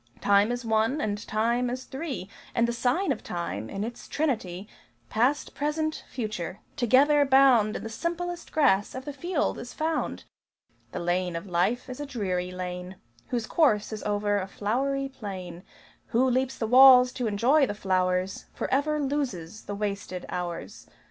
Time 0.19 0.51
is 0.51 0.65
one, 0.65 0.99
and 0.99 1.27
Time 1.27 1.69
is 1.69 1.83
three: 1.83 2.27
And 2.55 2.67
the 2.67 2.73
sign 2.73 3.11
of 3.11 3.23
Time, 3.23 3.69
in 3.69 3.83
its 3.83 4.07
Trinity 4.07 4.67
Past, 5.09 5.53
Present, 5.53 6.03
Future, 6.09 6.59
together 6.75 7.23
bound 7.23 7.75
In 7.75 7.83
the 7.83 7.87
simplest 7.89 8.51
grass 8.51 8.95
of 8.95 9.05
the 9.05 9.13
field 9.13 9.59
is 9.59 9.75
found! 9.75 10.23
The 10.91 10.99
lane 10.99 11.35
of 11.35 11.45
life 11.45 11.87
is 11.87 11.99
a 11.99 12.07
dreary 12.07 12.49
lane 12.49 12.95
Whose 13.27 13.45
course 13.45 13.93
is 13.93 14.01
over 14.01 14.39
a 14.39 14.47
flowery 14.47 15.07
plain. 15.07 15.61
Who 16.07 16.27
leaps 16.27 16.57
the 16.57 16.65
walls 16.65 17.11
to 17.13 17.27
enjoy 17.27 17.67
the 17.67 17.75
flowers 17.75 18.47
Forever 18.55 18.99
loses 18.99 19.65
the 19.65 19.75
wasted 19.75 20.25
hours. 20.29 20.87